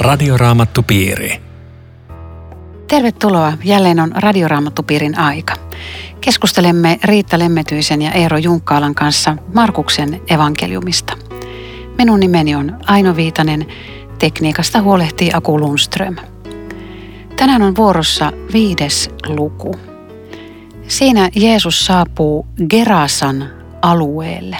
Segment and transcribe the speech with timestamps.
[0.00, 1.40] Radioraamattupiiri.
[2.88, 3.52] Tervetuloa.
[3.64, 5.54] Jälleen on Radioraamattupiirin aika.
[6.20, 11.16] Keskustelemme Riitta Lemmetyisen ja Eero Junkkaalan kanssa Markuksen evankeliumista.
[11.98, 13.66] Minun nimeni on Aino Viitanen.
[14.18, 16.16] Tekniikasta huolehtii Aku Lundström.
[17.36, 19.74] Tänään on vuorossa viides luku.
[20.88, 23.50] Siinä Jeesus saapuu Gerasan
[23.82, 24.56] alueelle.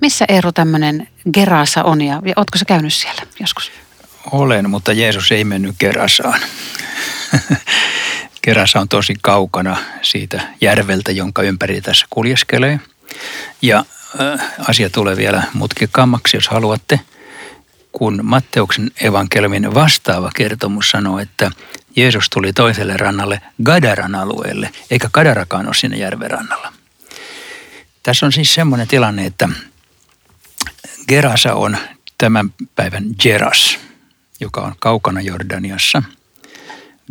[0.00, 3.83] Missä Eero tämmöinen Gerasa on ja, ja ootko sä käynyt siellä joskus?
[4.32, 6.40] Olen, mutta Jeesus ei mennyt Gerasaan.
[8.42, 12.80] Gerasa on tosi kaukana siitä järveltä, jonka ympäri tässä kuljeskelee.
[13.62, 13.84] Ja
[14.20, 17.00] äh, asia tulee vielä mutkikkaammaksi, jos haluatte,
[17.92, 21.50] kun Matteuksen evankeliumin vastaava kertomus sanoo, että
[21.96, 26.72] Jeesus tuli toiselle rannalle Gadaran alueelle, eikä Gadarakaan ole siinä järven rannalla.
[28.02, 29.48] Tässä on siis semmoinen tilanne, että
[31.08, 31.76] Gerasa on
[32.18, 33.78] tämän päivän Geras,
[34.44, 36.02] joka on kaukana Jordaniassa.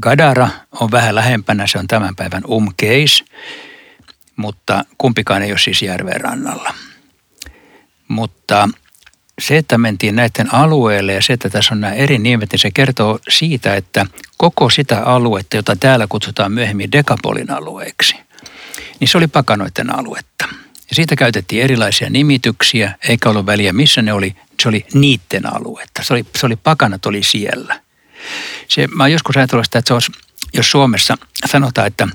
[0.01, 3.25] Gadara on vähän lähempänä, se on tämän päivän Umkeis,
[4.35, 6.73] mutta kumpikaan ei ole siis järven rannalla.
[8.07, 8.69] Mutta
[9.41, 12.71] se, että mentiin näiden alueelle ja se, että tässä on nämä eri nimet, niin se
[12.71, 14.05] kertoo siitä, että
[14.37, 18.15] koko sitä aluetta, jota täällä kutsutaan myöhemmin Dekapolin alueeksi,
[18.99, 20.45] niin se oli pakanoiden aluetta.
[20.89, 26.03] Ja siitä käytettiin erilaisia nimityksiä, eikä ollut väliä missä ne oli, se oli niitten aluetta.
[26.03, 27.79] Se oli, se oli pakanat oli siellä.
[28.67, 30.11] Se, mä oon joskus ajatellut sitä, että se olisi,
[30.53, 32.07] jos Suomessa sanotaan, että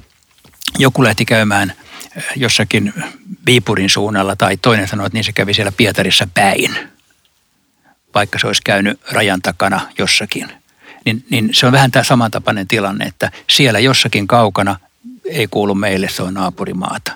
[0.79, 1.73] joku lähti käymään
[2.37, 2.95] jossakin
[3.47, 6.79] Viipurin suunnalla tai toinen sanoi, että niin se kävi siellä Pietarissa päin–
[8.15, 10.49] vaikka se olisi käynyt rajan takana jossakin.
[11.05, 14.77] Niin, niin se on vähän tämä samantapainen tilanne, että siellä jossakin kaukana
[15.25, 17.13] ei kuulu meille, se on naapurimaata.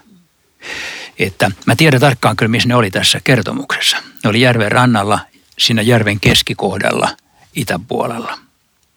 [1.18, 3.96] Että mä tiedän tarkkaan kyllä, missä ne oli tässä kertomuksessa.
[4.24, 5.20] Ne oli järven rannalla,
[5.58, 7.08] siinä järven keskikohdalla,
[7.54, 8.38] itäpuolella.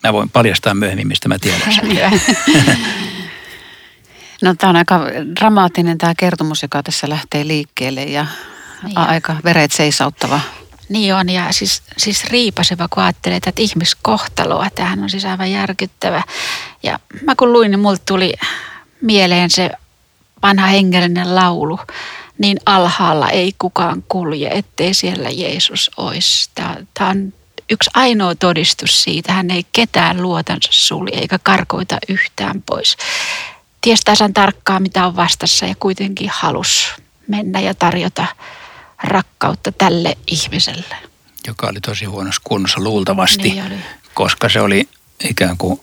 [0.04, 2.22] Mä voin paljastaa myöhemmin, mistä mä tiedän sen.
[4.42, 5.00] No tämä on aika
[5.40, 8.26] dramaattinen tämä kertomus, joka tässä lähtee liikkeelle ja,
[8.94, 9.04] ja.
[9.04, 10.40] aika veret seisauttava
[10.90, 14.70] niin on, ja siis, siis riipaseva, kun ajattelee tätä ihmiskohtaloa.
[14.76, 16.24] Tämähän on siis aivan järkyttävä.
[16.84, 18.34] Ja mä kun luin, niin mulle tuli
[19.02, 19.72] mieleen se
[20.48, 21.80] vanha hengellinen laulu.
[22.38, 26.50] Niin alhaalla ei kukaan kulje, ettei siellä Jeesus olisi.
[26.56, 27.34] Tämä on
[27.70, 29.34] yksi ainoa todistus siitä.
[29.34, 32.98] Hän ei ketään luotansa sulje eikä karkoita yhtään pois.
[33.82, 36.94] Ties tasan tarkkaan, mitä on vastassa ja kuitenkin halus
[37.28, 38.26] mennä ja tarjota
[39.04, 40.96] rakkautta tälle ihmiselle.
[41.48, 44.90] Joka oli tosi huonossa kunnossa luultavasti, niin koska se oli
[45.30, 45.80] ikään kuin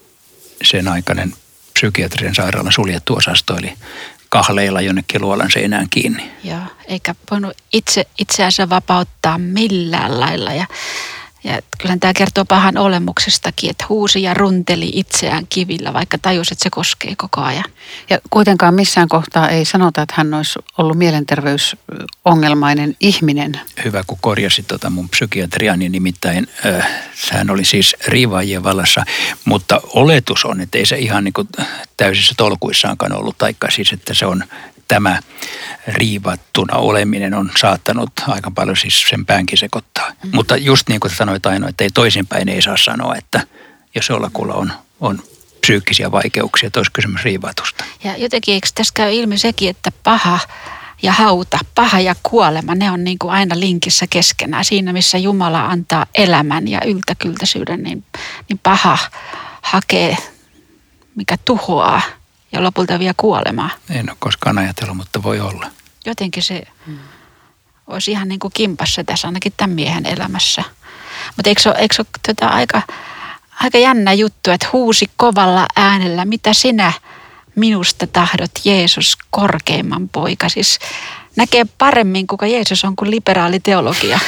[0.65, 1.33] sen aikainen
[1.73, 3.73] psykiatrisen sairaalan suljettu osasto, eli
[4.33, 6.33] kahleilla jonnekin luolan seinään kiinni.
[6.45, 10.53] Joo, eikä voinut itse, itseänsä vapauttaa millään lailla.
[10.53, 10.67] Ja
[11.45, 16.63] ja kyllähän tämä kertoo pahan olemuksestakin, että huusi ja runteli itseään kivillä, vaikka tajusi, että
[16.63, 17.65] se koskee koko ajan.
[18.11, 23.61] Ja kuitenkaan missään kohtaa ei sanota, että hän olisi ollut mielenterveysongelmainen ihminen.
[23.85, 26.89] Hyvä, kun korjasit tuota mun psykiatriani, nimittäin äh,
[27.31, 29.05] hän oli siis riivaajien vallassa,
[29.45, 31.49] mutta oletus on, että ei se ihan niin kuin
[31.97, 34.45] täysissä tolkuissaankaan ollut, taikka siis, että se on
[34.89, 35.21] tämä
[35.87, 40.13] riivattuna oleminen on saattanut aika paljon siis sen päänkin sekoittaa.
[40.25, 40.31] Mm.
[40.35, 43.47] Mutta just niin kuin sanoit Aino, että ei toisinpäin ei saa sanoa, että
[43.95, 45.23] jos jollakulla on, on
[45.61, 47.85] psyykkisiä vaikeuksia, että olisi kysymys riivatusta.
[48.05, 50.39] Ja jotenkin eikö tässä käy ilmi sekin, että paha
[51.03, 54.65] ja hauta, paha ja kuolema, ne on niin kuin aina linkissä keskenään.
[54.65, 58.05] Siinä, missä Jumala antaa elämän ja yltäkyltäisyyden, niin,
[58.49, 58.99] niin paha
[59.63, 60.17] hakee,
[61.15, 62.03] mikä tuhoaa
[62.53, 63.71] ja lopulta vielä kuolemaa.
[63.91, 65.67] En ole koskaan ajatellut, mutta voi olla.
[66.07, 66.99] Jotenkin se hmm.
[67.87, 70.65] olisi ihan niin kuin kimpassa tässä ainakin tämän miehen elämässä.
[71.37, 72.83] Mutta eikö se ole, eikö se ole tota aika,
[73.61, 76.93] aika jännä juttu, että huusi kovalla äänellä, mitä sinä
[77.55, 80.49] minusta tahdot Jeesus korkeimman poika.
[80.49, 80.79] Siis
[81.37, 84.19] näkee paremmin, kuka Jeesus on kuin liberaali teologia.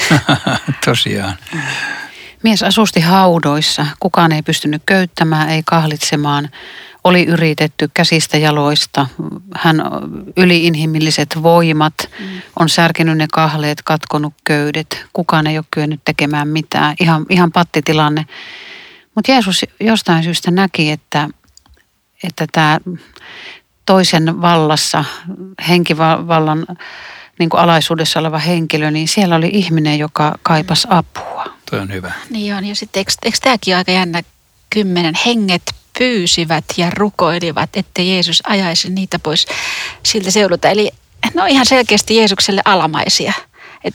[0.85, 1.39] Tosiaan.
[2.43, 3.87] Mies asusti haudoissa.
[4.01, 6.51] Kukaan ei pystynyt köyttämään, ei kahlitsemaan
[7.05, 9.07] oli yritetty käsistä jaloista.
[9.57, 9.77] Hän
[10.37, 12.27] yliinhimilliset voimat, mm.
[12.59, 15.07] on särkenyt ne kahleet, katkonut köydet.
[15.13, 16.97] Kukaan ei ole kyennyt tekemään mitään.
[17.01, 18.27] Ihan, ihan pattitilanne.
[19.15, 21.29] Mutta Jeesus jostain syystä näki, että,
[22.25, 22.79] että tämä
[23.87, 25.05] toisen vallassa,
[25.69, 26.67] henkivallan
[27.39, 31.45] niin kuin alaisuudessa oleva henkilö, niin siellä oli ihminen, joka kaipasi apua.
[31.71, 32.13] Tuo on hyvä.
[32.31, 34.23] Niin on, ja sitten eikö, eikö tämäkin aika jännä
[34.71, 35.63] kymmenen henget
[35.99, 39.47] pyysivät ja rukoilivat, että Jeesus ajaisi niitä pois
[40.03, 40.69] siltä seudulta.
[40.69, 40.91] Eli
[41.35, 43.33] ne on ihan selkeästi Jeesukselle alamaisia.
[43.85, 43.95] Et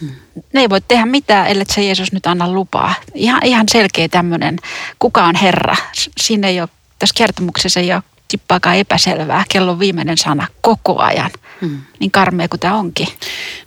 [0.54, 2.94] ne ei voi tehdä mitään, ellei se Jeesus nyt anna lupaa.
[3.14, 4.58] Ihan, ihan selkeä tämmöinen,
[5.00, 5.76] kuka on Herra.
[6.22, 6.70] Siinä ei ole,
[7.00, 9.44] tässä kertomuksessa ei ole tippaakaan epäselvää.
[9.50, 11.32] Kello on viimeinen sana koko ajan.
[11.62, 11.82] Hmm.
[12.00, 13.08] Niin karmea kuin tämä onkin.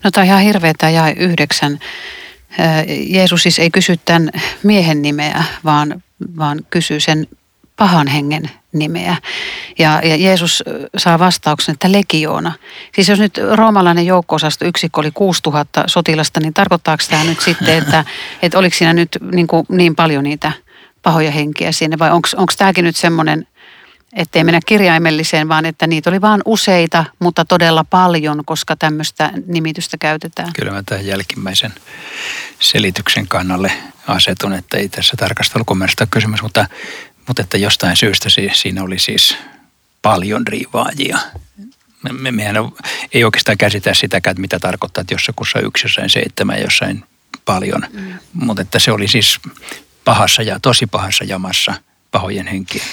[0.05, 1.79] No tämä on ihan hirveä tämä jae yhdeksän.
[3.07, 4.31] Jeesus siis ei kysy tämän
[4.63, 6.03] miehen nimeä, vaan,
[6.39, 7.27] vaan kysyy sen
[7.83, 9.17] pahan hengen nimeä.
[9.79, 10.65] Ja, ja Jeesus
[10.97, 12.53] saa vastauksen, että legioona.
[12.95, 18.05] Siis jos nyt roomalainen joukko-osasto yksikkö oli 6000 sotilasta, niin tarkoittaako tämä nyt sitten, että,
[18.43, 20.53] että oliko siinä nyt niin, kuin niin paljon niitä
[21.03, 23.47] pahoja henkiä sinne vai onko tämäkin nyt semmoinen
[24.13, 29.97] ettei mennä kirjaimelliseen, vaan että niitä oli vain useita, mutta todella paljon, koska tämmöistä nimitystä
[29.99, 30.51] käytetään.
[30.53, 31.73] Kyllä mä tämän jälkimmäisen
[32.61, 33.73] selityksen kannalle
[34.07, 35.17] asetun, että ei tässä
[36.01, 36.67] ole kysymys, mutta,
[37.27, 39.37] mutta että jostain syystä siinä oli siis
[40.03, 41.19] paljon riivaajia.
[42.21, 42.57] Me, mehän
[43.13, 47.05] ei oikeastaan käsitä sitäkään, mitä tarkoittaa, että jossakussa yksi, jossain seitsemän, jossain
[47.45, 47.87] paljon.
[47.93, 48.15] Mm.
[48.33, 49.41] Mutta että se oli siis
[50.05, 51.75] pahassa ja tosi pahassa jamassa–
[52.13, 52.85] pahojen henkiä.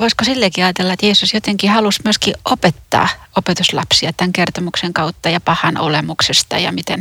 [0.00, 5.78] Voisiko sillekin ajatella, että Jeesus jotenkin halusi myöskin opettaa opetuslapsia tämän kertomuksen kautta ja pahan
[5.78, 7.00] olemuksesta ja miten,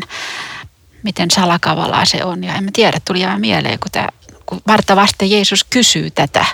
[1.03, 2.43] miten salakavalaa se on.
[2.43, 4.09] Ja en mä tiedä, tuli aivan mieleen, kun, tämä,
[4.45, 6.45] kun varta vasta Jeesus kysyy tätä.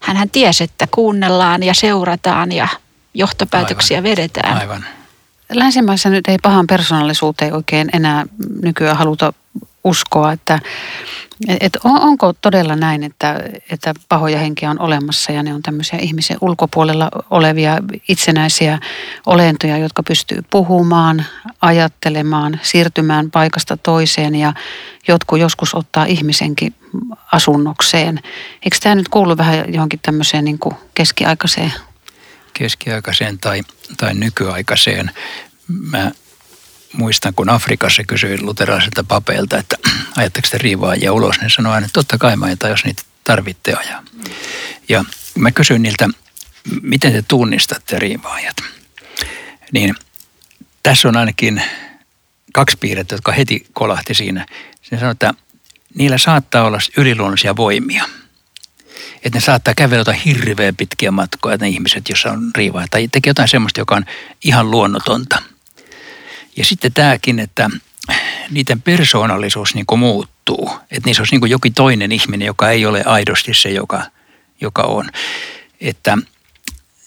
[0.00, 2.68] Hänhän tiesi, että kuunnellaan ja seurataan ja
[3.14, 4.10] johtopäätöksiä Aivan.
[4.10, 4.58] vedetään.
[4.58, 4.84] Aivan.
[5.52, 8.26] Länsimaissa nyt ei pahan persoonallisuuteen oikein enää
[8.62, 9.32] nykyään haluta
[9.84, 10.58] uskoa, että
[11.60, 13.40] et on, onko todella näin, että,
[13.70, 17.78] että pahoja henkiä on olemassa ja ne on tämmöisiä ihmisen ulkopuolella olevia
[18.08, 18.78] itsenäisiä
[19.26, 21.24] olentoja, jotka pystyy puhumaan,
[21.60, 24.52] ajattelemaan, siirtymään paikasta toiseen ja
[25.08, 26.74] jotkut joskus ottaa ihmisenkin
[27.32, 28.20] asunnokseen.
[28.62, 31.72] Eikö tämä nyt kuulu vähän johonkin tämmöiseen niin kuin keskiaikaiseen?
[32.52, 33.62] Keskiaikaiseen tai,
[33.96, 35.10] tai nykyaikaiseen.
[35.68, 36.10] Mä
[36.92, 39.76] muistan, kun Afrikassa kysyin luterilaisilta papeilta, että
[40.16, 44.02] ajatteko te riivaajia ulos, niin sanoi aina, että totta kai mä jos niitä tarvitte ajaa.
[44.88, 45.04] Ja
[45.38, 46.08] mä kysyin niiltä,
[46.82, 48.56] miten te tunnistatte riivaajat.
[49.72, 49.94] Niin
[50.82, 51.62] tässä on ainakin
[52.52, 54.46] kaksi piirrettä, jotka heti kolahti siinä.
[54.82, 55.34] Se sanoi, että
[55.94, 58.04] niillä saattaa olla yliluonnollisia voimia.
[59.24, 62.86] Että ne saattaa kävellä hirveän pitkiä matkoja, ne ihmiset, joissa on riivaa.
[62.90, 64.04] Tai tekee jotain semmoista, joka on
[64.44, 65.42] ihan luonnotonta–
[66.56, 67.70] ja sitten tämäkin, että
[68.50, 70.70] niiden persoonallisuus niin muuttuu.
[70.90, 74.02] Että niissä olisi niin jokin toinen ihminen, joka ei ole aidosti se, joka,
[74.60, 75.10] joka on.
[75.80, 76.18] Että,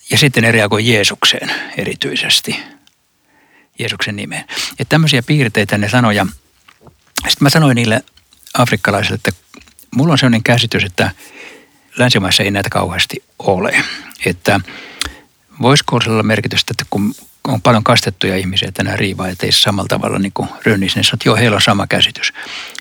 [0.09, 2.59] ja sitten ne reagoi Jeesukseen erityisesti.
[3.79, 4.45] Jeesuksen nimeen.
[4.71, 6.25] Että tämmöisiä piirteitä ne sanoja.
[7.13, 8.03] Sitten mä sanoin niille
[8.53, 9.31] afrikkalaisille, että
[9.95, 11.11] mulla on sellainen käsitys, että
[11.97, 13.83] länsimaissa ei näitä kauheasti ole.
[14.25, 14.59] Että
[15.61, 17.15] voisiko olla merkitystä, että kun
[17.47, 21.29] on paljon kastettuja ihmisiä, että nämä riivaajat ei samalla tavalla niin kuin rönnissä, niin että
[21.29, 22.33] joo, heillä on sama käsitys.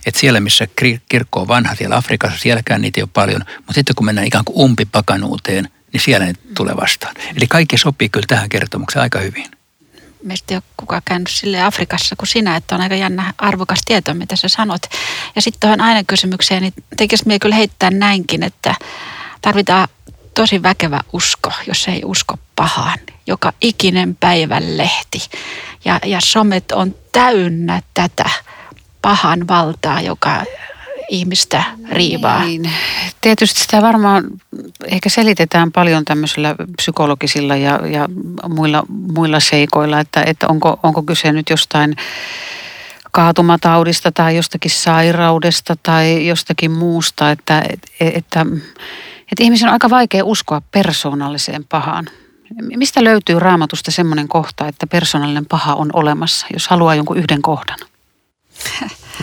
[0.07, 0.67] Että siellä, missä
[1.09, 4.45] kirkko on vanha, siellä Afrikassa, sielläkään niitä ei ole paljon, mutta sitten kun mennään ikään
[4.45, 7.15] kuin umpipakanuuteen, niin siellä ne tulee vastaan.
[7.37, 9.47] Eli kaikki sopii kyllä tähän kertomukseen aika hyvin.
[10.23, 14.15] Meistä ei ole kukaan käynyt sille Afrikassa kuin sinä, että on aika jännä arvokas tieto,
[14.15, 14.83] mitä sä sanot.
[15.37, 18.75] Ja sitten tuohon aina kysymykseen, niin tekisi me kyllä heittää näinkin, että
[19.43, 19.89] tarvitaan
[20.35, 22.99] tosi väkevä usko, jos ei usko pahaan.
[23.27, 25.19] Joka ikinen päivän lehti.
[25.85, 28.31] Ja, ja somet on täynnä tätä
[29.03, 30.45] pahan valtaa, joka
[31.13, 32.45] ihmistä riivaa.
[32.45, 32.71] Niin.
[33.21, 34.25] Tietysti sitä varmaan
[34.87, 38.09] ehkä selitetään paljon tämmöisillä psykologisilla ja, ja
[38.49, 41.97] muilla, muilla seikoilla, että, että onko, onko kyse nyt jostain
[43.13, 47.63] kaatumataudista tai jostakin sairaudesta tai jostakin muusta, että,
[48.01, 48.47] että
[49.33, 52.07] että ihmisen on aika vaikea uskoa persoonalliseen pahaan.
[52.77, 57.79] Mistä löytyy raamatusta semmoinen kohta, että persoonallinen paha on olemassa, jos haluaa jonkun yhden kohdan?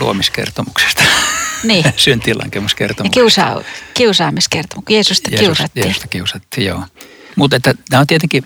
[0.00, 1.02] Luomiskertomuksesta.
[1.62, 1.84] Niin.
[1.96, 3.20] Syntilankemuskertomuksesta.
[3.20, 3.62] Kiusa,
[3.94, 4.84] kiusaamiskertomus.
[4.90, 5.84] Jeesusta kiusattiin.
[5.84, 6.84] Jeesusta kiusattiin, joo.
[7.36, 8.44] Mutta että nämä on tietenkin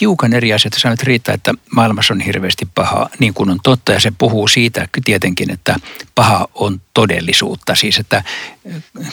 [0.00, 3.92] hiukan eri asia, että nyt riittää, että maailmassa on hirveästi pahaa, niin kuin on totta.
[3.92, 5.76] Ja se puhuu siitä tietenkin, että
[6.14, 7.74] paha on todellisuutta.
[7.74, 8.24] Siis, että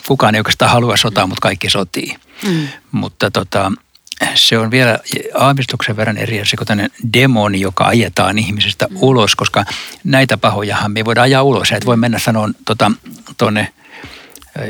[0.07, 2.15] kukaan ei oikeastaan halua sotaa, mutta kaikki sotii.
[2.47, 2.67] Mm.
[2.91, 3.71] Mutta tota,
[4.35, 4.99] se on vielä
[5.33, 8.97] aavistuksen verran eri asia kuin tämmöinen demoni, joka ajetaan ihmisestä mm.
[9.01, 9.65] ulos, koska
[10.03, 11.71] näitä pahojahan me ei voida ajaa ulos.
[11.71, 12.93] Et voi mennä sanoa tuonne
[13.35, 13.71] tota,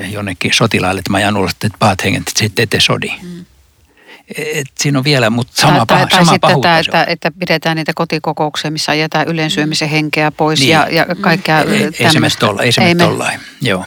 [0.09, 3.11] jonnekin sotilaalle, että mä ajan ulos, että pahat henget, että sitten ette sodi.
[3.21, 3.45] Mm
[4.37, 7.77] et siinä on vielä, mutta sama, tai, paha, tai sama sitten tätä, että, että pidetään
[7.77, 10.69] niitä kotikokouksia, missä ajetaan ylensyömisen henkeä pois niin.
[10.69, 13.39] ja, ja kaikkea ei, ei, ei se mene tolla, ei se ei tollain.
[13.61, 13.85] Joo.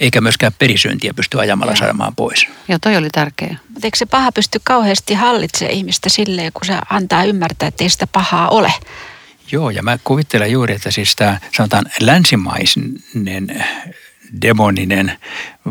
[0.00, 2.46] Eikä myöskään perisyöntiä pysty ajamalla saamaan pois.
[2.68, 3.56] Joo, toi oli tärkeä.
[3.68, 7.90] Mutta eikö se paha pysty kauheasti hallitsemaan ihmistä silleen, kun se antaa ymmärtää, että ei
[7.90, 8.72] sitä pahaa ole?
[9.52, 13.64] Joo, ja mä kuvittelen juuri, että siis tämä sanotaan länsimainen
[14.42, 15.18] demoninen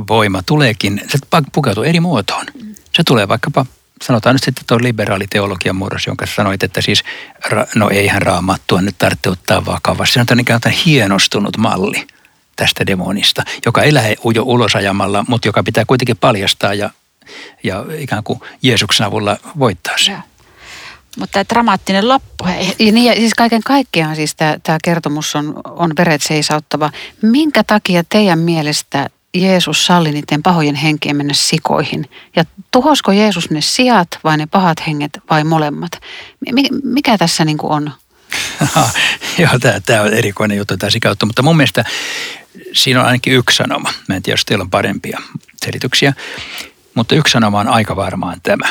[0.07, 1.17] voima tuleekin, se
[1.51, 2.45] pukeutuu eri muotoon.
[2.95, 3.65] Se tulee vaikkapa
[4.01, 7.03] sanotaan nyt sitten tuo liberaaliteologian muodossa, jonka sanoit, että siis,
[7.75, 10.13] no eihän raamattua nyt tarvitse ottaa vakavasti.
[10.13, 12.07] Se on kuin hienostunut malli
[12.55, 16.89] tästä demonista, joka ei lähde jo ulosajamalla, mutta joka pitää kuitenkin paljastaa ja,
[17.63, 20.17] ja ikään kuin Jeesuksen avulla voittaa se.
[21.17, 22.45] Mutta tämä dramaattinen loppu.
[22.79, 26.91] Ja niin, ja siis kaiken kaikkiaan siis tämä, tämä kertomus on, on veret seisauttava.
[27.21, 32.09] Minkä takia teidän mielestä Jeesus salli niiden pahojen henkien mennä sikoihin?
[32.35, 35.91] Ja tuhosko Jeesus ne sijat vai ne pahat henget vai molemmat?
[36.83, 37.91] Mikä tässä niin kuin on?
[39.37, 39.51] Joo,
[39.85, 41.85] tämä, on erikoinen juttu tämä sikautto, mutta mun mielestä
[42.73, 43.93] siinä on ainakin yksi sanoma.
[44.07, 45.21] Mä en tiedä, jos teillä on parempia
[45.65, 46.13] selityksiä,
[46.93, 48.69] mutta yksi sanoma on aika varmaan tämä,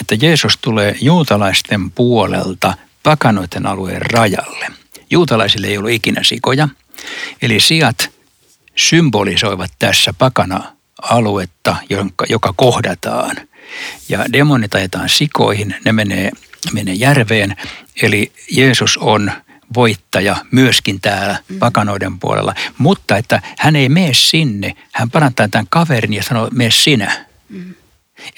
[0.00, 4.66] että Jeesus tulee juutalaisten puolelta pakanoiden alueen rajalle.
[5.10, 6.68] Juutalaisille ei ollut ikinä sikoja,
[7.42, 8.10] eli sijat
[8.80, 13.36] symbolisoivat tässä pakana-aluetta, jonka, joka kohdataan.
[14.08, 16.30] Ja demonit ajetaan sikoihin, ne menee,
[16.72, 17.56] menee järveen,
[18.02, 19.32] eli Jeesus on
[19.74, 21.58] voittaja myöskin täällä mm.
[21.58, 22.54] pakanoiden puolella.
[22.78, 27.26] Mutta että hän ei mene sinne, hän parantaa tämän kaverin ja sanoo, mene sinä.
[27.48, 27.74] Mm.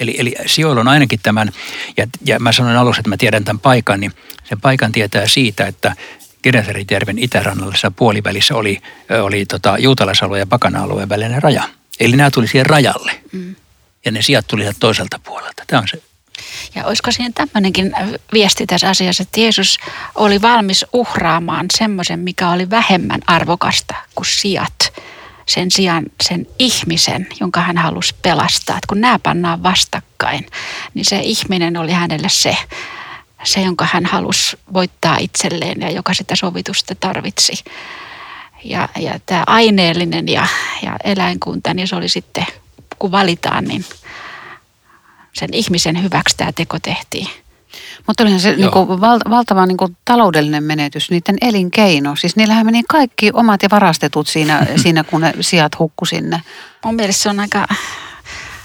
[0.00, 1.52] Eli, eli sijoilla on ainakin tämän,
[1.96, 4.12] ja, ja mä sanoin alussa, että mä tiedän tämän paikan, niin
[4.44, 5.96] sen paikan tietää siitä, että
[6.42, 8.80] Genesaretjärven itärannallisessa puolivälissä oli,
[9.22, 11.62] oli tota, juutalaisalueen ja pakana-alueen välinen raja.
[12.00, 13.12] Eli nämä tuli siihen rajalle.
[13.32, 13.54] Mm.
[14.04, 15.62] Ja ne sijat tuli toiselta puolelta.
[15.66, 16.02] Tämä on se.
[16.74, 17.92] Ja olisiko siihen tämmöinenkin
[18.32, 19.78] viesti tässä asiassa, että Jeesus
[20.14, 24.92] oli valmis uhraamaan semmoisen, mikä oli vähemmän arvokasta kuin sijat.
[25.46, 28.76] Sen sijaan sen ihmisen, jonka hän halusi pelastaa.
[28.76, 30.46] Että kun nämä pannaan vastakkain,
[30.94, 32.56] niin se ihminen oli hänelle se,
[33.44, 37.52] se, jonka hän halusi voittaa itselleen ja joka sitä sovitusta tarvitsi.
[38.64, 40.46] Ja, ja tämä aineellinen ja,
[40.82, 42.46] ja eläinkunta, niin se oli sitten,
[42.98, 43.84] kun valitaan, niin
[45.32, 47.28] sen ihmisen hyväksi tämä teko tehtiin.
[48.06, 52.16] Mutta olihan se niin kuin, val, valtava niin kuin, taloudellinen menetys, niiden elinkeino.
[52.16, 56.42] Siis niillähän meni kaikki omat ja varastetut siinä, siinä kun ne sijat hukku sinne.
[56.84, 57.66] Mun mielestä se on aika,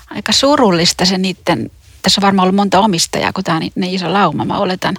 [0.10, 4.13] aika surullista se niiden tässä on varmaan ollut monta omistajaa, kun tämä on niin iso
[4.13, 4.96] lauma, mä oletan,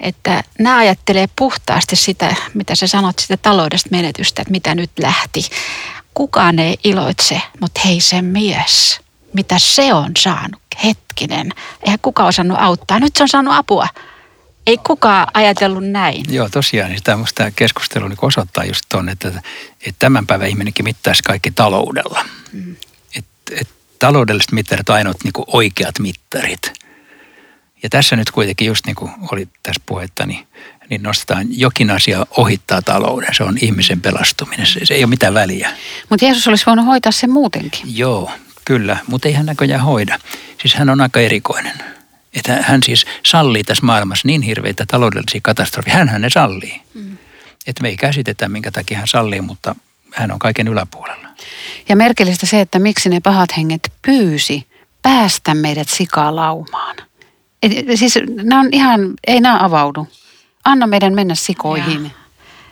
[0.00, 5.48] että nämä ajattelee puhtaasti sitä, mitä sä sanot, sitä taloudesta menetystä, että mitä nyt lähti.
[6.14, 9.00] Kukaan ei iloitse, mutta hei se mies,
[9.32, 11.52] mitä se on saanut, hetkinen,
[11.82, 13.88] eihän kukaan osannut auttaa, nyt se on saanut apua.
[14.66, 16.24] Ei kukaan ajatellut näin.
[16.28, 16.90] Joo, tosiaan.
[16.90, 21.50] Niin tämä, tämä keskustelu niin osoittaa just tuon, että, että tämän päivän ihminenkin mittaisi kaikki
[21.50, 22.24] taloudella.
[22.52, 22.76] Mm.
[23.16, 23.68] Et, et
[24.06, 26.72] taloudelliset mittarit on ainoat niin kuin oikeat mittarit.
[27.82, 30.46] Ja tässä nyt kuitenkin just niin kuin oli tässä puhetta, niin,
[30.90, 33.34] niin nostetaan jokin asia ohittaa talouden.
[33.34, 34.66] Se on ihmisen pelastuminen.
[34.66, 35.70] Se, se ei ole mitään väliä.
[36.10, 37.98] Mutta Jeesus olisi voinut hoitaa sen muutenkin.
[37.98, 38.30] Joo,
[38.64, 38.96] kyllä.
[39.06, 40.18] Mutta ei hän näköjään hoida.
[40.60, 41.78] Siis hän on aika erikoinen.
[42.34, 45.96] Että hän siis sallii tässä maailmassa niin hirveitä taloudellisia katastrofeja.
[45.96, 46.80] Hänhän ne sallii.
[46.94, 47.18] Mm.
[47.66, 49.76] Että me ei käsitetä, minkä takia hän sallii, mutta
[50.14, 51.28] hän on kaiken yläpuolella.
[51.88, 54.66] Ja merkillistä se, että miksi ne pahat henget pyysi
[55.02, 56.96] päästä meidät sikalaumaan.
[57.62, 60.08] Et, siis nämä on ihan, ei nämä avaudu.
[60.64, 62.12] Anna meidän mennä sikoihin.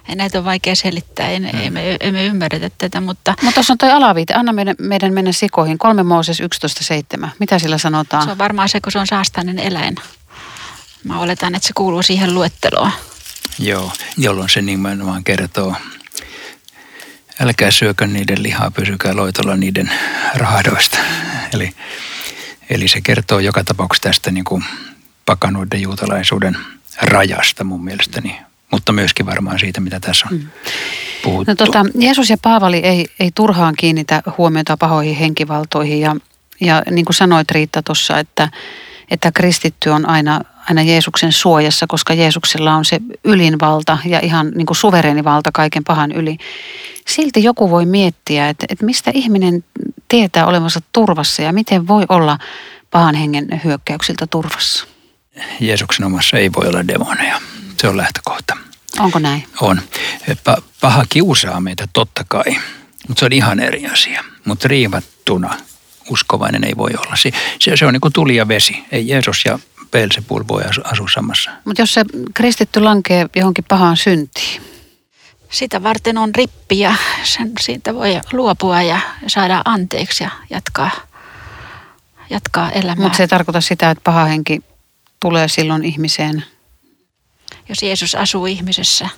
[0.08, 0.14] Ja.
[0.14, 1.60] näitä on vaikea selittää, en, hmm.
[1.62, 3.34] emme, emme ymmärretä tätä, mutta...
[3.42, 7.28] Mutta tuossa on toi alaviite, anna meidän, meidän mennä sikoihin, 3 Mooses 11.7.
[7.38, 8.24] Mitä sillä sanotaan?
[8.24, 9.94] Se on varmaan se, kun se on saastainen eläin.
[11.04, 12.90] Mä oletan, että se kuuluu siihen luetteloon.
[13.58, 15.74] Joo, jolloin se nimenomaan kertoo
[17.42, 19.90] älkää syökö niiden lihaa, pysykää loitolla niiden
[20.34, 20.98] rahdoista.
[21.54, 21.70] Eli,
[22.70, 24.64] eli se kertoo joka tapauksessa tästä niin kuin
[25.26, 26.56] pakanoiden juutalaisuuden
[27.02, 30.48] rajasta mun mielestäni, mutta myöskin varmaan siitä, mitä tässä on mm.
[31.22, 31.50] puhuttu.
[31.50, 36.16] No, tota, Jeesus ja Paavali ei, ei turhaan kiinnitä huomiota pahoihin henkivaltoihin ja,
[36.60, 38.48] ja niin kuin sanoit Riitta tuossa, että,
[39.10, 44.66] että kristitty on aina, aina Jeesuksen suojassa, koska Jeesuksella on se ylinvalta ja ihan niin
[44.66, 46.38] kuin suvereeni valta kaiken pahan yli
[47.08, 49.64] silti joku voi miettiä, että, että mistä ihminen
[50.08, 52.38] tietää olevansa turvassa ja miten voi olla
[52.90, 54.86] pahan hengen hyökkäyksiltä turvassa.
[55.60, 57.40] Jeesuksen omassa ei voi olla demoneja.
[57.80, 58.56] Se on lähtökohta.
[58.98, 59.44] Onko näin?
[59.60, 59.80] On.
[60.80, 62.56] Paha kiusaa meitä totta kai,
[63.08, 64.24] mutta se on ihan eri asia.
[64.44, 65.54] Mutta riivattuna
[66.12, 67.16] uskovainen ei voi olla.
[67.16, 68.84] Se, se, se on niin kuin tuli ja vesi.
[68.92, 69.58] Ei Jeesus ja
[69.90, 71.50] Beelzebul voi asua samassa.
[71.64, 72.04] Mutta jos se
[72.34, 74.62] kristitty lankee johonkin pahaan syntiin,
[75.50, 80.90] sitä varten on rippi ja sen, siitä voi luopua ja saada anteeksi ja jatkaa,
[82.30, 83.02] jatkaa elämää.
[83.02, 84.60] Mutta se ei tarkoita sitä, että paha henki
[85.20, 86.44] tulee silloin ihmiseen.
[87.68, 89.08] jos Jeesus asuu ihmisessä,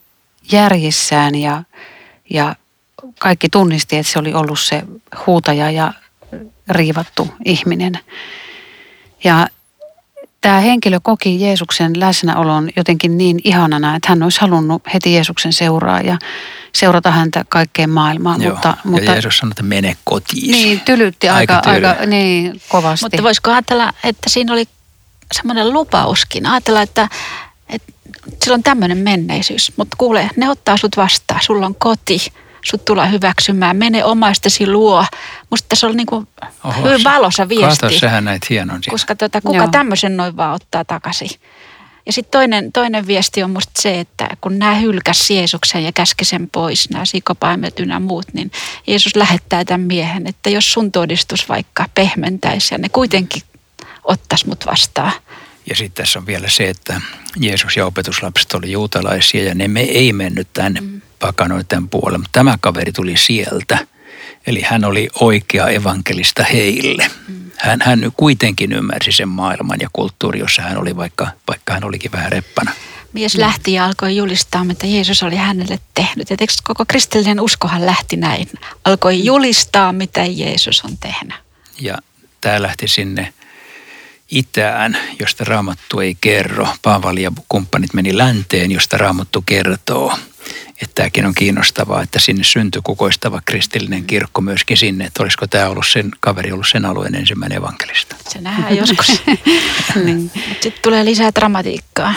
[0.53, 1.63] järjissään ja,
[2.31, 2.57] ja
[3.19, 4.83] kaikki tunnisti, että se oli ollut se
[5.27, 5.93] huutaja ja
[6.69, 7.99] riivattu ihminen.
[9.25, 9.47] Ja
[10.41, 16.01] tämä henkilö koki Jeesuksen läsnäolon jotenkin niin ihanana, että hän olisi halunnut heti Jeesuksen seuraa
[16.01, 16.19] ja
[16.73, 18.43] seurata häntä kaikkeen maailmaan.
[18.43, 18.53] Joo.
[18.53, 20.51] Mutta, ja mutta, Jeesus sanoi, että mene kotiin.
[20.51, 23.05] Niin, tylytti aika, Aika aika, niin, kovasti.
[23.05, 24.65] Mutta voisiko ajatella, että siinä oli
[25.35, 26.47] semmoinen lupauskin.
[26.47, 27.09] Ajatella, että
[28.45, 29.73] sillä on tämmöinen menneisyys.
[29.77, 31.41] Mutta kuule, ne ottaa sut vastaan.
[31.43, 32.33] Sulla on koti.
[32.65, 33.77] Sut tullaan hyväksymään.
[33.77, 35.05] Mene omaistesi luo.
[35.51, 36.27] Musta tässä oli niinku
[36.65, 37.81] Oho, hyvin valoisa viesti.
[37.81, 38.93] Kato, sehän näit hienon siinä.
[38.93, 39.69] Koska tota, kuka Joo.
[39.71, 41.31] tämmöisen noin vaan ottaa takaisin.
[42.07, 46.25] Ja sitten toinen, toinen viesti on musta se, että kun nämä hylkäs Jeesuksen ja käski
[46.25, 48.51] sen pois, nämä sikopaimet ynnä muut, niin
[48.87, 53.43] Jeesus lähettää tämän miehen, että jos sun todistus vaikka pehmentäisi ja ne kuitenkin
[54.05, 55.13] ottas mut vastaan.
[55.67, 57.01] Ja sitten tässä on vielä se, että
[57.41, 61.01] Jeesus ja opetuslapset oli juutalaisia ja ne me ei mennyt tänne mm.
[61.19, 62.19] pakanoiden puolelle.
[62.19, 63.87] Mutta tämä kaveri tuli sieltä.
[64.47, 67.11] Eli hän oli oikea evankelista heille.
[67.29, 67.51] Mm.
[67.57, 72.13] Hän, hän kuitenkin ymmärsi sen maailman ja kulttuuri, jossa hän oli, vaikka, vaikka hän olikin
[72.13, 72.73] vähän reppana.
[73.13, 76.31] Mies lähti ja alkoi julistaa, mitä Jeesus oli hänelle tehnyt.
[76.31, 78.49] Ja koko kristillinen uskohan lähti näin.
[78.85, 81.35] Alkoi julistaa, mitä Jeesus on tehnyt.
[81.81, 81.99] Ja
[82.41, 83.33] tämä lähti sinne
[84.31, 86.69] itään, josta Raamattu ei kerro.
[86.83, 90.19] Paavali ja kumppanit meni länteen, josta Raamattu kertoo.
[90.83, 95.05] Että tämäkin on kiinnostavaa, että sinne syntyi kukoistava kristillinen kirkko myöskin sinne.
[95.05, 98.17] Että olisiko tämä ollut sen, kaveri ollut sen alueen ensimmäinen evankelista.
[98.29, 99.23] Se nähdään joskus.
[100.05, 100.31] niin.
[100.61, 102.15] Sitten tulee lisää dramatiikkaa.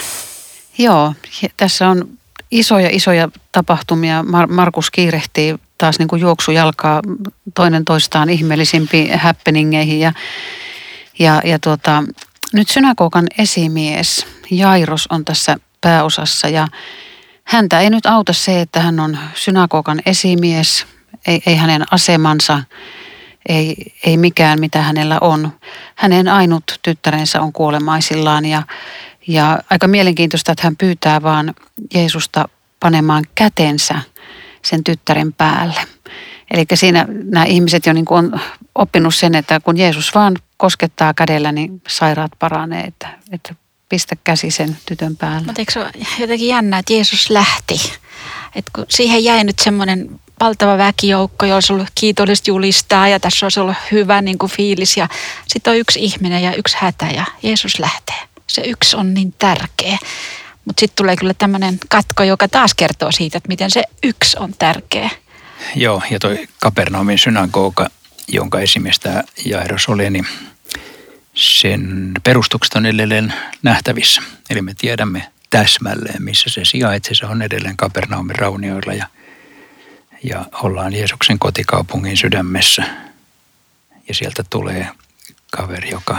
[0.77, 1.13] Joo,
[1.58, 2.10] tässä on
[2.51, 4.21] isoja isoja tapahtumia.
[4.21, 7.01] Mar- Markus kiirehtii taas niin kuin juoksujalkaa
[7.53, 9.99] toinen toistaan ihmeellisimpiin happeningeihin.
[9.99, 10.13] Ja,
[11.19, 12.03] ja, ja tuota,
[12.53, 16.67] nyt synagogan esimies Jairos on tässä pääosassa ja
[17.43, 20.86] häntä ei nyt auta se, että hän on synagogan esimies,
[21.27, 22.63] ei, ei hänen asemansa,
[23.49, 25.51] ei, ei mikään mitä hänellä on.
[25.95, 28.63] Hänen ainut tyttärensä on kuolemaisillaan ja,
[29.27, 31.53] ja aika mielenkiintoista, että hän pyytää vaan
[31.93, 32.49] Jeesusta
[32.80, 34.01] panemaan kätensä
[34.62, 35.82] sen tyttären päälle.
[36.51, 38.39] Eli siinä nämä ihmiset jo niin kuin on
[38.75, 43.55] oppinut sen, että kun Jeesus vaan koskettaa kädellä, niin sairaat paranee, että, että
[43.89, 45.45] pistä käsi sen tytön päälle.
[45.45, 47.93] Mutta eikö se ole jotenkin jännä, että Jeesus lähti?
[48.55, 53.45] Et kun siihen jäi nyt semmoinen valtava väkijoukko, jolla olisi ollut kiitollista julistaa ja tässä
[53.45, 54.97] olisi ollut hyvä niin kuin fiilis.
[54.97, 55.07] Ja
[55.47, 58.15] sitten on yksi ihminen ja yksi hätä ja Jeesus lähtee.
[58.47, 59.97] Se yksi on niin tärkeä.
[60.65, 64.53] Mutta sitten tulee kyllä tämmöinen katko, joka taas kertoo siitä, että miten se yksi on
[64.59, 65.09] tärkeä.
[65.75, 67.87] Joo, ja toi Kapernaumin synagoga,
[68.27, 70.27] jonka esimiestä Jairos oli, niin
[71.33, 74.21] sen perustukset on edelleen nähtävissä.
[74.49, 77.15] Eli me tiedämme täsmälleen, missä se sijaitsee.
[77.15, 79.07] Se on edelleen Kapernaumin raunioilla ja,
[80.23, 82.83] ja ollaan Jeesuksen kotikaupungin sydämessä.
[84.07, 84.87] Ja sieltä tulee
[85.51, 86.17] kaveri, joka,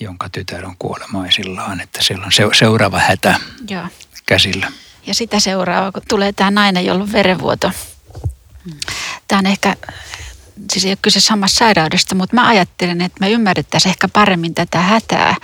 [0.00, 3.86] jonka tytär on kuolemaisillaan, että siellä on se- seuraava hätä Joo.
[4.26, 4.72] käsillä.
[5.06, 7.72] Ja sitä seuraava, kun tulee tämä nainen, jolla on verenvuoto.
[9.28, 9.76] Tämä on ehkä,
[10.72, 14.78] siis ei ole kyse samasta sairaudesta, mutta mä ajattelen, että me ymmärrettäisiin ehkä paremmin tätä
[14.78, 15.36] hätää,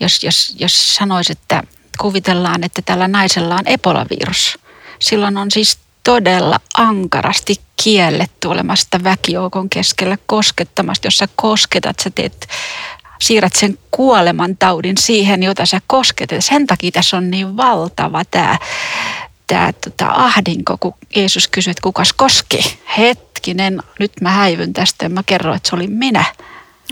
[0.00, 1.62] jos, jos, jos sanoisi, että
[1.98, 4.58] kuvitellaan, että tällä naisella on epolavirus.
[4.98, 11.06] Silloin on siis todella ankarasti kielletty olemasta väkijoukon keskellä koskettamasta.
[11.06, 12.48] Jos sä kosketat, sä teet
[13.20, 16.44] siirrät sen kuoleman taudin siihen, jota sä kosketat.
[16.44, 18.58] Sen takia tässä on niin valtava tämä
[19.50, 22.78] tää, tota, ahdinko, kun Jeesus kysyi, että kukas koski.
[22.98, 26.24] Hetkinen, nyt mä häivyn tästä ja mä kerron, että se oli minä.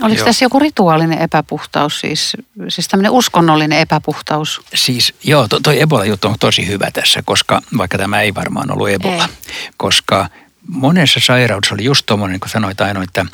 [0.01, 0.25] Oliko Joo.
[0.25, 2.37] tässä joku rituaalinen epäpuhtaus, siis,
[2.69, 4.61] siis tämmöinen uskonnollinen epäpuhtaus?
[4.73, 8.89] Siis joo, to, toi Ebola-juttu on tosi hyvä tässä, koska vaikka tämä ei varmaan ollut
[8.89, 9.69] Ebola, Ei.
[9.77, 10.29] koska
[10.67, 13.25] monessa sairaudessa oli just tuommoinen, niin kuin sanoit Aino, että,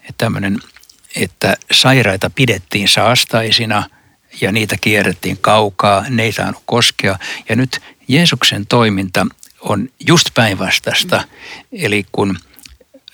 [0.00, 0.58] että tämmöinen,
[1.16, 3.84] että sairaita pidettiin saastaisina
[4.40, 7.18] ja niitä kierrettiin kaukaa, ne ei saanut koskea.
[7.48, 9.26] Ja nyt Jeesuksen toiminta
[9.60, 11.24] on just päinvastaista.
[11.72, 12.38] Eli kun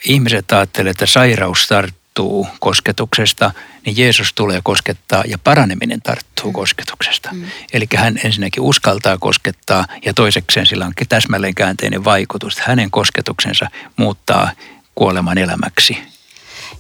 [0.05, 3.51] ihmiset ajattelevat, että sairaus tarttuu tarttuu kosketuksesta,
[3.87, 7.29] niin Jeesus tulee koskettaa ja paraneminen tarttuu kosketuksesta.
[7.33, 7.45] Mm.
[7.73, 12.61] Eli hän ensinnäkin uskaltaa koskettaa ja toisekseen sillä on täsmälleen käänteinen vaikutus.
[12.61, 14.51] Hänen kosketuksensa muuttaa
[14.95, 15.99] kuoleman elämäksi.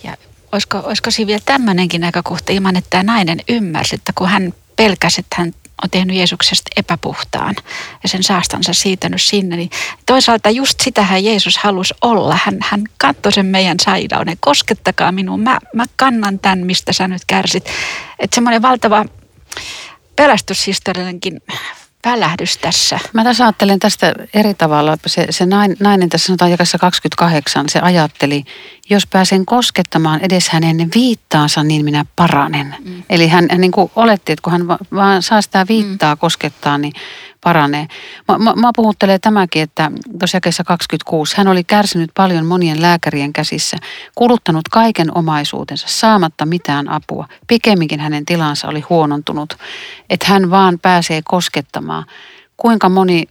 [0.04, 0.16] Ja
[0.52, 5.20] olisiko, olisiko siinä vielä tämmöinenkin näkökohta ilman, että tämä nainen ymmärsi, että kun hän pelkäsi,
[5.20, 7.54] että hän on tehnyt Jeesuksesta epäpuhtaan
[8.02, 9.70] ja sen saastansa siitänyt sinne, niin
[10.06, 12.38] toisaalta just sitähän Jeesus halusi olla.
[12.44, 14.36] Hän, hän katsoi sen meidän sairauden.
[14.40, 17.64] Koskettakaa minua, mä, mä kannan tämän, mistä sä nyt kärsit.
[18.18, 19.04] Että semmoinen valtava
[20.16, 21.40] pelastushistoriallinenkin
[22.04, 22.98] välähdys tässä.
[23.12, 24.96] Mä tässä ajattelen tästä eri tavalla.
[25.06, 25.46] Se, se
[25.80, 28.44] nainen tässä sanotaan jakassa 28, se ajatteli,
[28.90, 32.74] jos pääsen koskettamaan edes hänen viittaansa, niin minä paranen.
[32.84, 33.02] Mm.
[33.10, 36.18] Eli hän, hän niin kuin oletti, että kun hän vaan saa sitä viittaa mm.
[36.18, 36.92] koskettaa, niin
[37.40, 37.86] paranee.
[38.28, 43.76] Mä, mä, mä puhuttelen tämäkin, että tosiaan 26, hän oli kärsinyt paljon monien lääkärien käsissä,
[44.14, 47.28] kuluttanut kaiken omaisuutensa saamatta mitään apua.
[47.46, 49.56] Pikemminkin hänen tilansa oli huonontunut,
[50.10, 52.04] että hän vaan pääsee koskettamaan.
[52.56, 53.24] Kuinka moni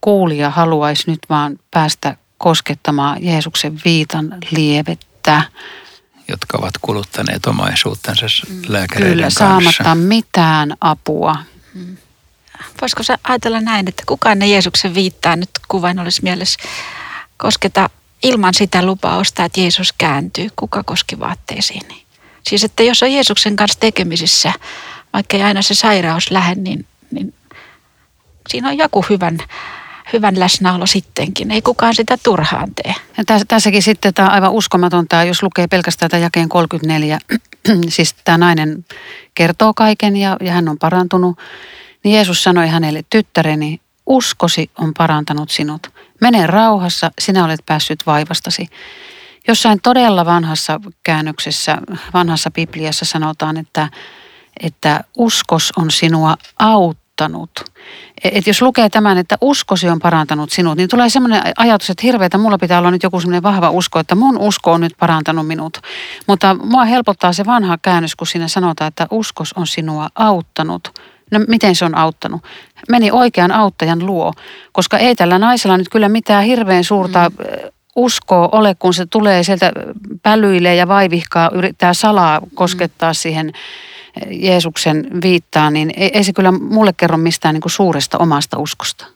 [0.00, 5.42] kuulija haluaisi nyt vaan päästä koskettamaan Jeesuksen viitan lievettä.
[6.28, 8.62] Jotka ovat kuluttaneet omaisuuttansa mm.
[8.68, 9.38] lääkäreiden Kyllä, kanssa.
[9.38, 11.36] saamatta mitään apua.
[11.74, 11.96] Mm.
[12.80, 16.58] Voisiko sä ajatella näin, että kukaan ne Jeesuksen viittaa nyt kuvain olisi mielessä
[17.36, 17.90] kosketa
[18.22, 21.82] ilman sitä lupausta, että Jeesus kääntyy, kuka koski vaatteisiin.
[22.48, 24.52] Siis että jos on Jeesuksen kanssa tekemisissä,
[25.12, 27.34] vaikka ei aina se sairaus lähde, niin, niin
[28.48, 29.38] siinä on joku hyvän
[30.12, 31.50] hyvän läsnäolo sittenkin.
[31.50, 32.94] Ei kukaan sitä turhaan tee.
[33.16, 37.18] Ja tässäkin sitten tämä on aivan uskomatonta, jos lukee pelkästään tätä jakeen 34.
[37.88, 38.84] siis tämä nainen
[39.34, 41.38] kertoo kaiken ja, ja hän on parantunut.
[42.04, 45.92] Niin Jeesus sanoi hänelle, tyttäreni, uskosi on parantanut sinut.
[46.20, 48.68] Mene rauhassa, sinä olet päässyt vaivastasi.
[49.48, 51.78] Jossain todella vanhassa käännöksessä,
[52.14, 53.88] vanhassa Bibliassa sanotaan, että,
[54.60, 57.50] että uskos on sinua auttanut.
[58.24, 62.38] Et jos lukee tämän, että uskosi on parantanut sinut, niin tulee semmoinen ajatus, että hirveätä,
[62.38, 65.78] mulla pitää olla nyt joku semmoinen vahva usko, että mun usko on nyt parantanut minut.
[66.26, 70.88] Mutta mua helpottaa se vanha käännös, kun siinä sanotaan, että uskos on sinua auttanut–
[71.34, 72.42] No miten se on auttanut?
[72.88, 74.32] Meni oikean auttajan luo,
[74.72, 77.44] koska ei tällä naisella nyt kyllä mitään hirveän suurta mm.
[77.96, 79.72] uskoa ole, kun se tulee sieltä
[80.22, 83.14] pälyilee ja vaivihkaa, yrittää salaa koskettaa mm.
[83.14, 83.52] siihen
[84.30, 89.06] Jeesuksen viittaan, niin ei, ei se kyllä mulle kerro mistään niin kuin suuresta omasta uskosta.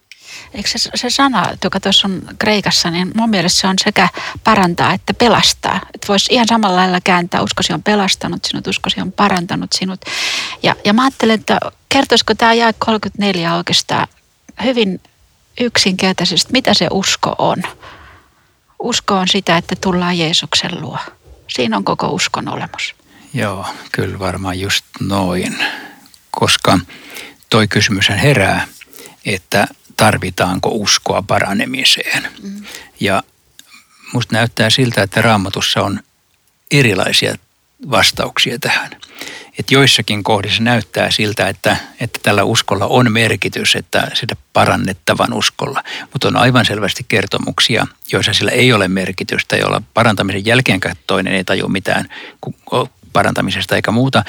[0.54, 4.08] Eikö se, se sana, joka tuossa on Kreikassa, niin mun mielestä se on sekä
[4.44, 5.80] parantaa että pelastaa.
[5.94, 10.00] Että voisi ihan samalla lailla kääntää, uskosi on pelastanut sinut, uskosi on parantanut sinut.
[10.62, 14.06] Ja, ja mä ajattelen, että kertoisiko tämä jae 34 oikeastaan
[14.64, 15.00] hyvin
[15.60, 17.62] yksinkertaisesti, mitä se usko on.
[18.78, 20.98] Usko on sitä, että tullaan Jeesuksen luo.
[21.48, 22.94] Siinä on koko uskon olemus.
[23.34, 25.56] Joo, kyllä varmaan just noin.
[26.30, 26.78] Koska
[27.50, 28.66] toi kysymys herää,
[29.24, 32.28] että tarvitaanko uskoa paranemiseen.
[32.42, 32.64] Mm.
[33.00, 33.22] Ja
[34.12, 36.00] musta näyttää siltä, että raamatussa on
[36.70, 37.34] erilaisia
[37.90, 38.90] vastauksia tähän.
[39.58, 45.84] Että joissakin kohdissa näyttää siltä, että, että tällä uskolla on merkitys, että sitä parannettavan uskolla.
[46.12, 51.44] Mutta on aivan selvästi kertomuksia, joissa sillä ei ole merkitystä, joilla parantamisen jälkeen toinen ei
[51.44, 52.08] taju mitään
[53.12, 54.24] parantamisesta eikä muuta.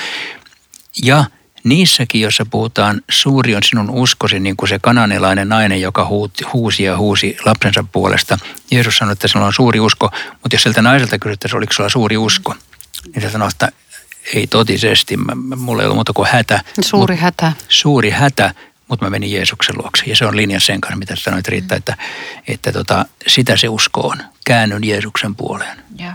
[1.03, 1.25] Ja
[1.63, 6.07] niissäkin, joissa puhutaan suuri on sinun uskosi, niin kuin se kananelainen nainen, joka
[6.53, 8.37] huusi ja huusi lapsensa puolesta.
[8.71, 12.17] Jeesus sanoi, että sinulla on suuri usko, mutta jos sieltä naiselta kysyttäisiin, oliko sulla suuri
[12.17, 12.55] usko,
[13.15, 13.71] niin se sanoi, että
[14.33, 15.17] ei totisesti,
[15.57, 16.61] mulla ei ollut muuta kuin hätä.
[16.81, 17.51] Suuri hätä.
[17.69, 18.53] Suuri hätä,
[18.87, 20.03] mutta mä menin Jeesuksen luokse.
[20.05, 21.97] Ja se on linjan sen kanssa, mitä sanoit Riitta, että,
[22.47, 24.17] että tota, sitä se usko on.
[24.45, 25.77] Käännyn Jeesuksen puoleen.
[25.95, 26.13] Ja.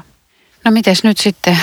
[0.65, 1.59] No miten nyt sitten,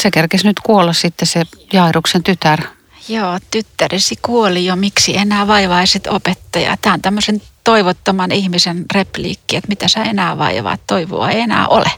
[0.00, 2.62] se kerkesi nyt kuolla sitten se Jairuksen tytär.
[3.08, 6.76] Joo, tyttäresi kuoli jo, miksi enää vaivaisit opettaja?
[6.76, 11.90] Tämä on tämmöisen toivottoman ihmisen repliikki, että mitä sä enää vaivaat, toivoa ei enää ole.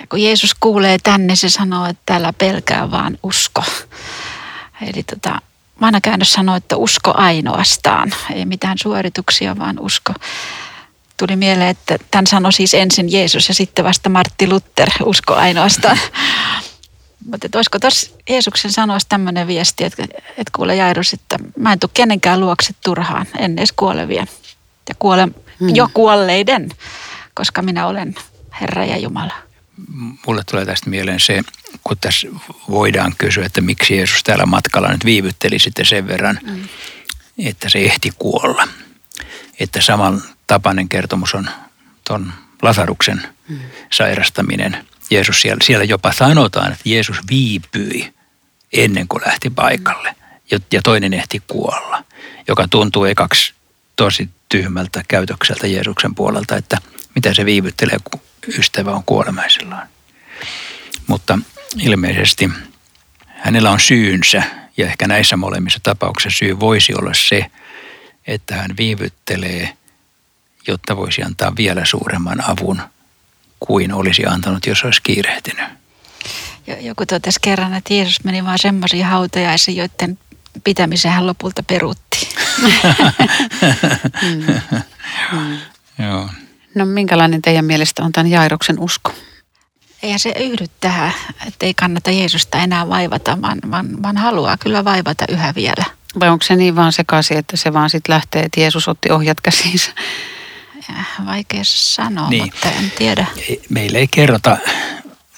[0.00, 3.64] Ja kun Jeesus kuulee tänne, se sanoo, että täällä pelkää vaan usko.
[4.80, 5.40] Eli tota,
[5.80, 8.12] vanha käännös sanoo, että usko ainoastaan.
[8.34, 10.12] Ei mitään suorituksia, vaan usko.
[11.16, 15.98] Tuli mieleen, että tämän sanoi siis ensin Jeesus ja sitten vasta Martti Luther, usko ainoastaan.
[17.30, 21.90] Mutta olisiko tuossa Jeesuksen sanoisi tämmöinen viesti, että, että kuule Jairus, että mä en tule
[21.94, 24.26] kenenkään luokse turhaan, en edes kuolevien.
[24.88, 25.28] Ja kuole
[25.60, 25.74] hmm.
[25.74, 26.70] jo kuolleiden,
[27.34, 28.14] koska minä olen
[28.60, 29.46] Herra ja Jumala
[30.26, 31.42] mulle tulee tästä mieleen se,
[31.84, 32.28] kun tässä
[32.70, 36.68] voidaan kysyä, että miksi Jeesus täällä matkalla nyt viivytteli sitten sen verran, mm.
[37.38, 38.68] että se ehti kuolla.
[39.60, 41.50] Että saman tapainen kertomus on
[42.06, 43.58] tuon Lasaruksen mm.
[43.92, 48.14] sairastaminen Jeesus siellä, siellä jopa sanotaan, että Jeesus viipyi
[48.72, 50.14] ennen kuin lähti paikalle
[50.72, 52.04] ja toinen ehti kuolla,
[52.48, 53.54] joka tuntuu ekaksi
[53.96, 56.78] tosi tyhmältä käytökseltä Jeesuksen puolelta, että
[57.14, 58.20] mitä se viivyttelee, kun
[58.58, 59.88] ystävä on kuolemaisillaan.
[61.06, 61.38] Mutta
[61.80, 62.50] ilmeisesti
[63.26, 64.42] hänellä on syynsä
[64.76, 67.46] ja ehkä näissä molemmissa tapauksissa syy voisi olla se,
[68.26, 69.76] että hän viivyttelee,
[70.66, 72.82] jotta voisi antaa vielä suuremman avun
[73.60, 75.64] kuin olisi antanut, jos olisi kiirehtinyt.
[76.80, 80.18] Joku totesi kerran, että Jeesus meni vaan semmoisiin hautajaisiin, joiden
[80.64, 82.28] pitämisen hän lopulta peruutti.
[84.22, 84.46] mm.
[85.32, 85.58] Mm.
[86.06, 86.28] Joo.
[86.74, 89.12] No minkälainen teidän mielestä on tämän Jairoksen usko?
[90.02, 91.12] Eihän se yhdy tähän,
[91.46, 95.84] että ei kannata Jeesusta enää vaivata, vaan, vaan, vaan haluaa kyllä vaivata yhä vielä.
[96.20, 99.40] Vai onko se niin vaan sekaisin, että se vaan sitten lähtee, että Jeesus otti ohjat
[99.40, 99.90] käsiinsä?
[101.26, 102.42] Vaikea sanoa, niin.
[102.42, 103.26] mutta en tiedä.
[103.68, 104.58] Meille ei kerrota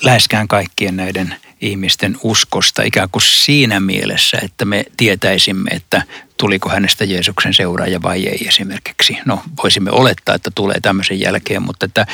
[0.02, 6.02] läheskään kaikkien näiden ihmisten uskosta ikään kuin siinä mielessä, että me tietäisimme, että
[6.36, 9.18] tuliko hänestä Jeesuksen seuraaja vai ei esimerkiksi.
[9.24, 12.06] No voisimme olettaa, että tulee tämmöisen jälkeen, mutta että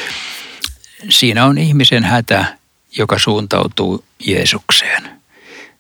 [1.09, 2.59] siinä on ihmisen hätä,
[2.97, 5.11] joka suuntautuu Jeesukseen.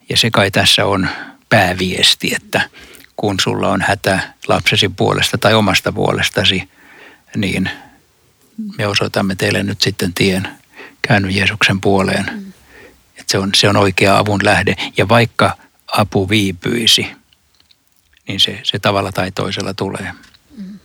[0.08, 1.08] Ja se kai tässä on
[1.48, 2.68] pääviesti, että
[3.16, 6.68] kun sulla on hätä lapsesi puolesta tai omasta puolestasi,
[7.36, 7.70] niin
[8.78, 10.48] me osoitamme teille nyt sitten tien
[11.02, 12.30] käänny Jeesuksen puoleen.
[12.32, 12.52] Mm.
[13.16, 14.76] Että se, on, se on oikea avun lähde.
[14.96, 17.06] Ja vaikka apu viipyisi,
[18.28, 20.12] niin se, se tavalla tai toisella tulee.
[20.56, 20.78] Mm.